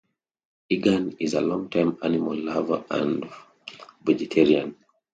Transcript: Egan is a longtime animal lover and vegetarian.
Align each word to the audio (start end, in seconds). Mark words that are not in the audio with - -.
Egan 0.67 1.15
is 1.19 1.33
a 1.35 1.41
longtime 1.41 1.95
animal 2.01 2.35
lover 2.35 2.83
and 2.89 3.23
vegetarian. 4.03 4.75